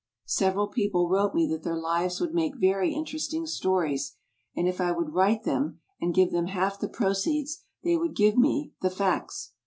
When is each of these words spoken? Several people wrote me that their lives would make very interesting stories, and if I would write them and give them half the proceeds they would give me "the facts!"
Several 0.25 0.67
people 0.67 1.07
wrote 1.09 1.35
me 1.35 1.45
that 1.51 1.61
their 1.61 1.77
lives 1.77 2.19
would 2.19 2.33
make 2.33 2.55
very 2.55 2.91
interesting 2.91 3.45
stories, 3.45 4.15
and 4.55 4.67
if 4.67 4.81
I 4.81 4.91
would 4.91 5.13
write 5.13 5.43
them 5.43 5.79
and 6.01 6.11
give 6.11 6.31
them 6.31 6.47
half 6.47 6.79
the 6.79 6.89
proceeds 6.89 7.61
they 7.83 7.95
would 7.97 8.15
give 8.15 8.35
me 8.35 8.73
"the 8.81 8.89
facts!" 8.89 9.53